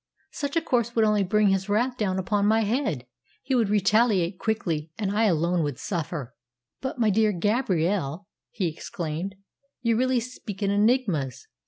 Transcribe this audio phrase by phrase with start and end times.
[0.31, 3.05] "Such a course would only bring his wrath down upon my head.
[3.43, 6.33] He would retaliate quickly, and I alone would suffer."
[6.81, 9.35] "But, my dear Gabrielle," he exclaimed,
[9.83, 11.45] "you really speak in enigmas.